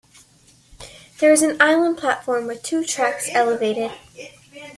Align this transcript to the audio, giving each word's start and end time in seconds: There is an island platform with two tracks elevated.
There 1.19 1.31
is 1.31 1.43
an 1.43 1.61
island 1.61 1.99
platform 1.99 2.47
with 2.47 2.63
two 2.63 2.83
tracks 2.83 3.29
elevated. 3.33 3.91